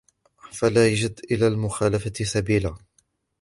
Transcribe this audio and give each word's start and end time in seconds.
فَلَا 0.51 0.87
يَجِدُ 0.87 1.19
إلَى 1.31 1.47
الْمُخَالَفَةِ 1.47 2.23
سَبِيلًا 2.25 2.75